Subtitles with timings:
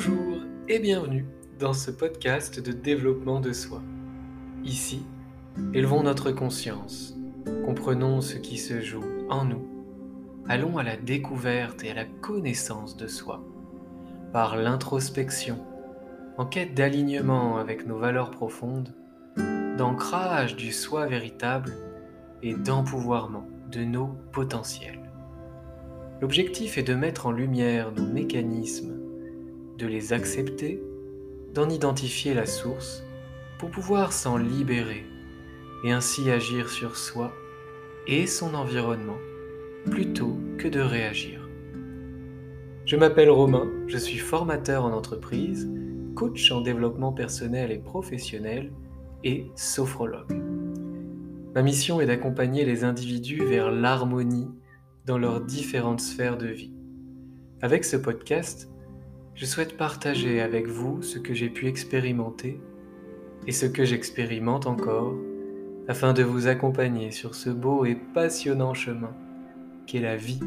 [0.00, 1.26] Bonjour et bienvenue
[1.58, 3.82] dans ce podcast de développement de soi.
[4.62, 5.04] Ici,
[5.74, 7.16] élevons notre conscience,
[7.64, 9.66] comprenons ce qui se joue en nous,
[10.48, 13.44] allons à la découverte et à la connaissance de soi,
[14.32, 15.58] par l'introspection,
[16.36, 18.94] en quête d'alignement avec nos valeurs profondes,
[19.76, 21.72] d'ancrage du soi véritable
[22.44, 25.10] et d'empouvoirment de nos potentiels.
[26.20, 28.97] L'objectif est de mettre en lumière nos mécanismes,
[29.78, 30.82] de les accepter,
[31.54, 33.04] d'en identifier la source
[33.58, 35.06] pour pouvoir s'en libérer
[35.84, 37.32] et ainsi agir sur soi
[38.06, 39.18] et son environnement
[39.86, 41.48] plutôt que de réagir.
[42.84, 45.70] Je m'appelle Romain, je suis formateur en entreprise,
[46.16, 48.72] coach en développement personnel et professionnel
[49.22, 50.42] et sophrologue.
[51.54, 54.48] Ma mission est d'accompagner les individus vers l'harmonie
[55.06, 56.72] dans leurs différentes sphères de vie.
[57.60, 58.68] Avec ce podcast,
[59.38, 62.60] je souhaite partager avec vous ce que j'ai pu expérimenter
[63.46, 65.14] et ce que j'expérimente encore
[65.86, 69.14] afin de vous accompagner sur ce beau et passionnant chemin
[69.86, 70.40] qu'est la vie.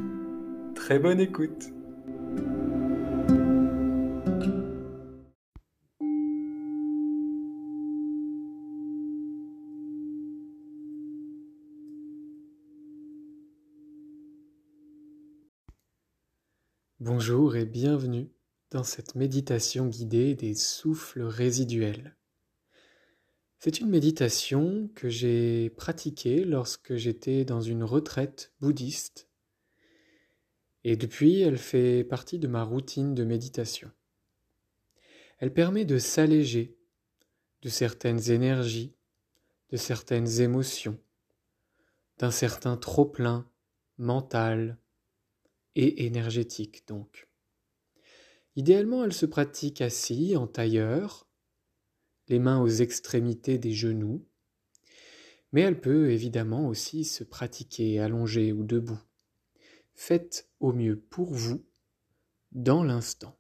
[0.76, 1.72] Très bonne écoute
[17.00, 18.30] Bonjour et bienvenue
[18.72, 22.16] dans cette méditation guidée des souffles résiduels.
[23.60, 29.30] C'est une méditation que j'ai pratiquée lorsque j'étais dans une retraite bouddhiste
[30.84, 33.92] et depuis elle fait partie de ma routine de méditation.
[35.38, 36.76] Elle permet de s'alléger
[37.62, 38.96] de certaines énergies,
[39.70, 41.00] de certaines émotions,
[42.18, 43.48] d'un certain trop-plein
[43.98, 44.80] mental,
[45.76, 47.31] et énergétique donc.
[48.56, 51.28] Idéalement, elle se pratique assis, en tailleur,
[52.28, 54.26] les mains aux extrémités des genoux,
[55.52, 59.02] mais elle peut évidemment aussi se pratiquer allongée ou debout.
[59.94, 61.66] Faites au mieux pour vous
[62.52, 63.38] dans l'instant.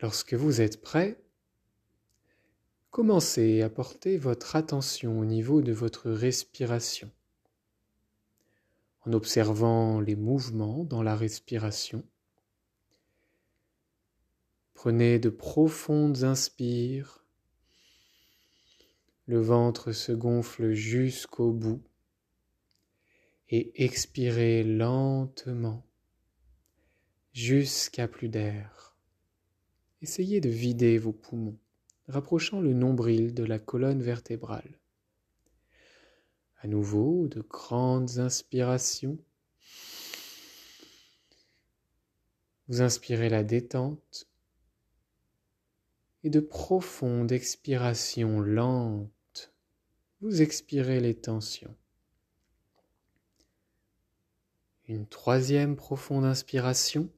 [0.00, 1.22] Lorsque vous êtes prêt,
[2.90, 7.10] commencez à porter votre attention au niveau de votre respiration
[9.06, 12.04] en observant les mouvements dans la respiration.
[14.74, 17.24] Prenez de profondes inspires.
[19.26, 21.82] Le ventre se gonfle jusqu'au bout
[23.48, 25.84] et expirez lentement
[27.32, 28.96] jusqu'à plus d'air.
[30.02, 31.58] Essayez de vider vos poumons,
[32.08, 34.78] rapprochant le nombril de la colonne vertébrale.
[36.62, 39.18] À nouveau, de grandes inspirations.
[42.68, 44.28] Vous inspirez la détente
[46.22, 49.54] et de profondes expirations lentes.
[50.20, 51.74] Vous expirez les tensions.
[54.86, 57.08] Une troisième profonde inspiration.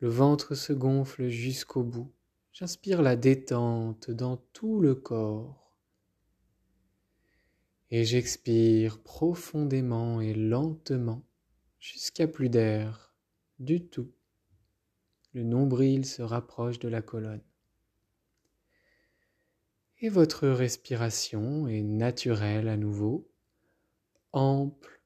[0.00, 2.12] Le ventre se gonfle jusqu'au bout.
[2.52, 5.61] J'inspire la détente dans tout le corps
[7.92, 11.22] et j'expire profondément et lentement
[11.78, 13.14] jusqu'à plus d'air
[13.58, 14.10] du tout.
[15.34, 17.44] Le nombril se rapproche de la colonne.
[20.00, 23.30] Et votre respiration est naturelle à nouveau,
[24.32, 25.02] ample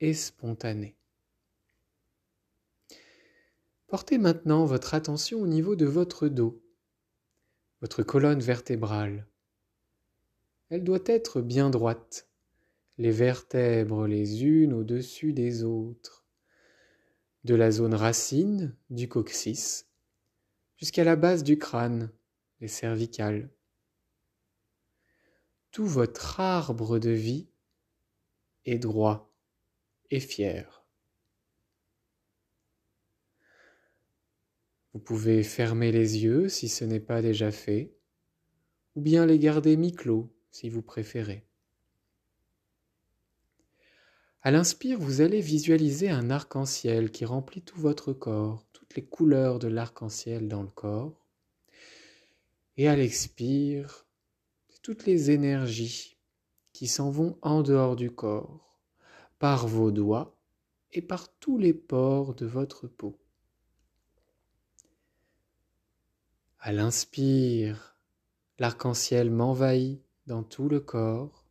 [0.00, 0.96] et spontanée.
[3.86, 6.60] Portez maintenant votre attention au niveau de votre dos,
[7.80, 9.28] votre colonne vertébrale,
[10.70, 12.28] elle doit être bien droite,
[12.98, 16.26] les vertèbres les unes au-dessus des autres,
[17.44, 19.86] de la zone racine du coccyx
[20.76, 22.10] jusqu'à la base du crâne,
[22.60, 23.50] les cervicales.
[25.70, 27.48] Tout votre arbre de vie
[28.64, 29.32] est droit
[30.10, 30.84] et fier.
[34.92, 37.94] Vous pouvez fermer les yeux si ce n'est pas déjà fait,
[38.94, 41.44] ou bien les garder mi-clos si vous préférez.
[44.40, 49.58] À l'inspire, vous allez visualiser un arc-en-ciel qui remplit tout votre corps, toutes les couleurs
[49.58, 51.26] de l'arc-en-ciel dans le corps.
[52.78, 54.06] Et à l'expire,
[54.82, 56.16] toutes les énergies
[56.72, 58.80] qui s'en vont en dehors du corps,
[59.38, 60.38] par vos doigts
[60.92, 63.18] et par tous les pores de votre peau.
[66.60, 67.98] À l'inspire,
[68.58, 71.46] l'arc-en-ciel m'envahit dans tout le corps,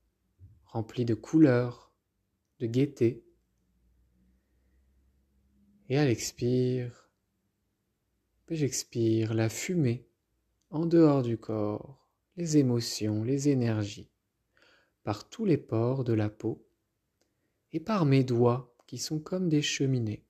[0.65, 1.93] rempli de couleurs,
[2.59, 3.23] de gaieté.
[5.87, 7.09] Et à l'expire,
[8.49, 10.07] j'expire la fumée
[10.69, 12.07] en dehors du corps,
[12.37, 14.11] les émotions, les énergies,
[15.03, 16.67] par tous les pores de la peau
[17.71, 20.25] et par mes doigts qui sont comme des cheminées.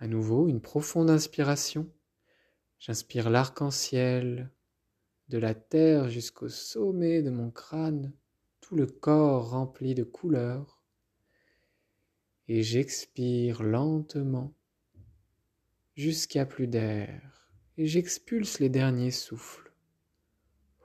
[0.00, 1.90] À nouveau, une profonde inspiration.
[2.78, 4.50] J'inspire l'arc-en-ciel
[5.28, 8.12] de la terre jusqu'au sommet de mon crâne,
[8.60, 10.80] tout le corps rempli de couleurs.
[12.46, 14.54] Et j'expire lentement
[15.96, 17.50] jusqu'à plus d'air.
[17.76, 19.72] Et j'expulse les derniers souffles.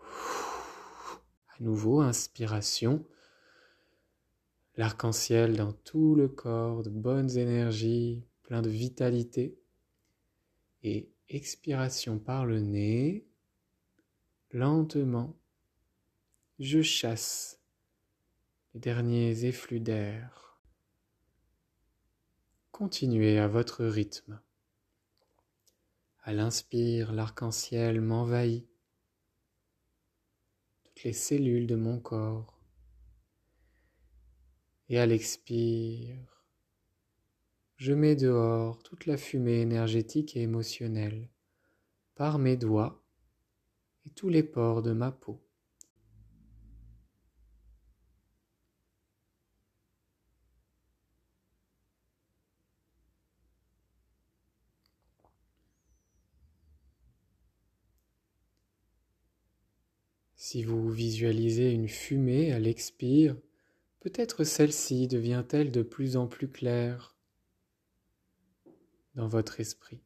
[0.01, 3.05] À nouveau, inspiration.
[4.75, 9.55] L'arc-en-ciel dans tout le corps, de bonnes énergies, plein de vitalité.
[10.81, 13.25] Et expiration par le nez,
[14.51, 15.35] lentement,
[16.59, 17.59] je chasse
[18.73, 20.59] les derniers effluves d'air.
[22.71, 24.39] Continuez à votre rythme.
[26.21, 28.67] À l'inspire, l'arc-en-ciel m'envahit,
[30.83, 32.63] toutes les cellules de mon corps.
[34.87, 36.32] Et à l'expire,
[37.83, 41.27] je mets dehors toute la fumée énergétique et émotionnelle
[42.15, 43.03] par mes doigts
[44.05, 45.43] et tous les pores de ma peau.
[60.37, 63.35] Si vous visualisez une fumée à l'expire,
[63.99, 67.13] peut-être celle-ci devient-elle de plus en plus claire
[69.15, 70.01] dans votre esprit,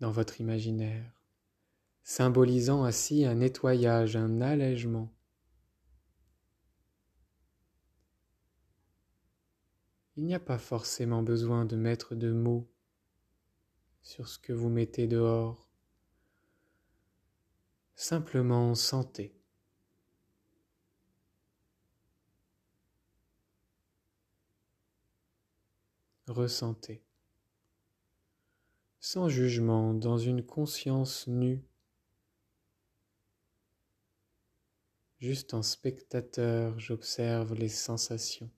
[0.00, 1.12] dans votre imaginaire,
[2.02, 5.12] symbolisant ainsi un nettoyage, un allègement.
[10.16, 12.68] Il n'y a pas forcément besoin de mettre de mots
[14.02, 15.68] sur ce que vous mettez dehors.
[17.94, 19.34] Simplement sentez.
[26.26, 27.02] Ressentez
[29.02, 31.60] sans jugement, dans une conscience nue,
[35.18, 38.48] juste en spectateur, j'observe les sensations.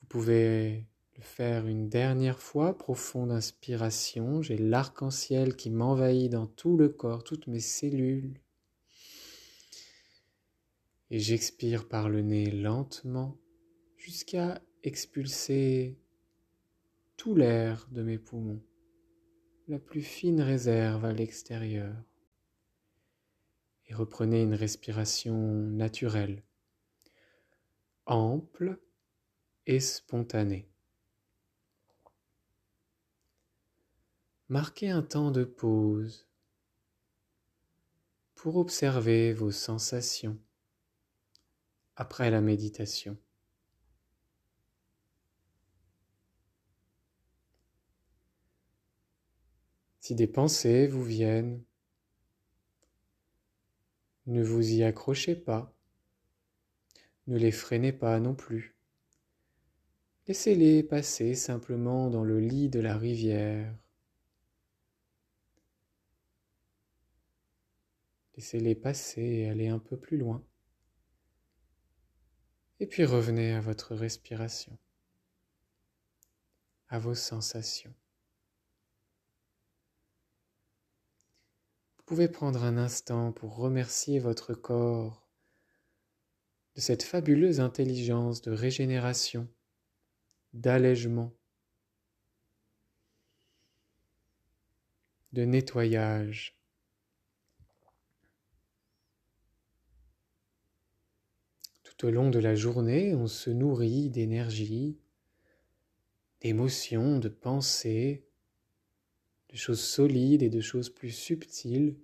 [0.00, 0.84] Vous pouvez
[1.14, 7.22] le faire une dernière fois, profonde inspiration, j'ai l'arc-en-ciel qui m'envahit dans tout le corps,
[7.22, 8.40] toutes mes cellules.
[11.12, 13.38] Et j'expire par le nez lentement
[13.96, 15.96] jusqu'à expulser
[17.16, 18.62] tout l'air de mes poumons,
[19.68, 21.94] la plus fine réserve à l'extérieur.
[23.86, 26.42] Et reprenez une respiration naturelle,
[28.04, 28.78] ample
[29.66, 30.68] et spontanée.
[34.48, 36.28] Marquez un temps de pause
[38.34, 40.38] pour observer vos sensations
[41.96, 43.16] après la méditation.
[50.06, 51.64] Si des pensées vous viennent,
[54.26, 55.74] ne vous y accrochez pas,
[57.26, 58.76] ne les freinez pas non plus.
[60.28, 63.76] Laissez-les passer simplement dans le lit de la rivière.
[68.36, 70.40] Laissez-les passer et aller un peu plus loin.
[72.78, 74.78] Et puis revenez à votre respiration,
[76.90, 77.92] à vos sensations.
[82.06, 85.28] Pouvez prendre un instant pour remercier votre corps
[86.76, 89.48] de cette fabuleuse intelligence de régénération,
[90.52, 91.34] d'allègement,
[95.32, 96.56] de nettoyage.
[101.82, 105.00] Tout au long de la journée, on se nourrit d'énergie,
[106.40, 108.28] d'émotions, de pensées,
[109.50, 111.96] de choses solides et de choses plus subtiles.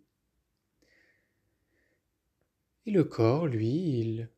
[2.87, 4.29] Et le corps, lui, il,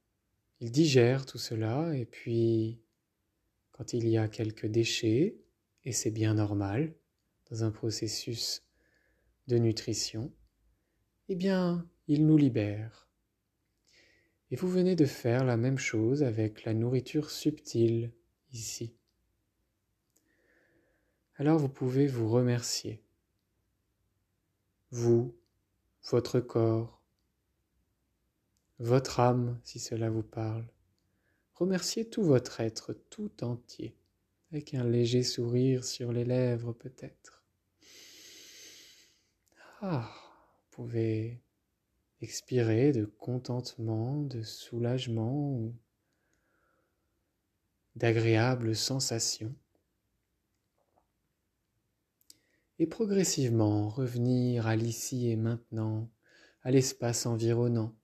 [0.61, 2.80] digère tout cela, et puis
[3.73, 5.37] quand il y a quelques déchets,
[5.84, 6.94] et c'est bien normal
[7.50, 8.62] dans un processus
[9.46, 10.32] de nutrition,
[11.28, 13.08] eh bien, il nous libère.
[14.50, 18.12] Et vous venez de faire la même chose avec la nourriture subtile
[18.52, 18.94] ici
[21.37, 23.03] alors vous pouvez vous remercier.
[24.91, 25.35] Vous,
[26.11, 27.03] votre corps,
[28.79, 30.67] votre âme, si cela vous parle,
[31.55, 33.97] remerciez tout votre être tout entier,
[34.53, 37.43] avec un léger sourire sur les lèvres peut-être.
[39.81, 40.12] Ah,
[40.71, 41.41] vous pouvez
[42.21, 45.75] expirer de contentement, de soulagement ou
[47.97, 49.55] d'agréables sensations.
[52.81, 56.11] Et progressivement revenir à l'ici et maintenant,
[56.62, 57.95] à l'espace environnant,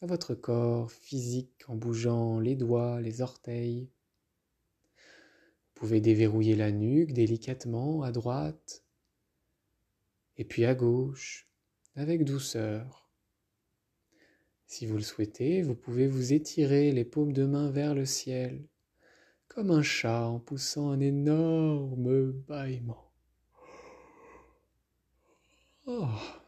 [0.00, 3.90] à votre corps physique en bougeant les doigts, les orteils.
[4.96, 8.82] Vous pouvez déverrouiller la nuque délicatement à droite
[10.38, 11.46] et puis à gauche
[11.96, 13.10] avec douceur.
[14.66, 18.66] Si vous le souhaitez, vous pouvez vous étirer les paumes de main vers le ciel,
[19.48, 23.05] comme un chat en poussant un énorme bâillement.
[25.86, 26.42] Oh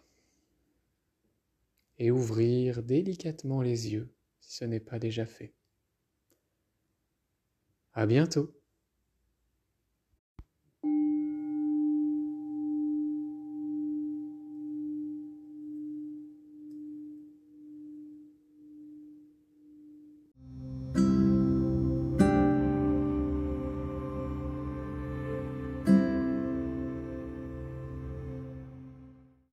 [1.98, 5.54] et ouvrir délicatement les yeux si ce n'est pas déjà fait.
[7.92, 8.57] À bientôt.